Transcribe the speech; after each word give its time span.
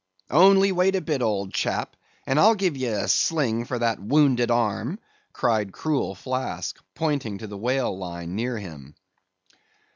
"Only 0.31 0.71
wait 0.71 0.95
a 0.95 0.99
bit, 1.01 1.21
old 1.21 1.53
chap, 1.53 1.95
and 2.25 2.39
I'll 2.39 2.55
give 2.55 2.75
ye 2.75 2.87
a 2.87 3.07
sling 3.07 3.65
for 3.65 3.77
that 3.77 3.99
wounded 4.01 4.49
arm," 4.49 4.97
cried 5.31 5.71
cruel 5.71 6.15
Flask, 6.15 6.75
pointing 6.95 7.37
to 7.37 7.45
the 7.45 7.55
whale 7.55 7.95
line 7.95 8.35
near 8.35 8.57
him. 8.57 8.95